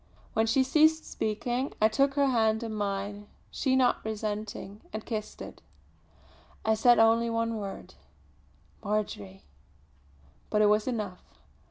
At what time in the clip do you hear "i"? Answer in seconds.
1.79-1.87, 6.65-6.73